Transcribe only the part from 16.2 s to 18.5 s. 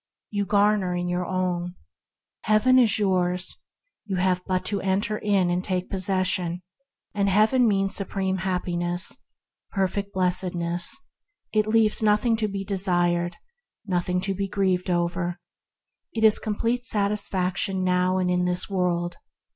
is complete satisfaction now and in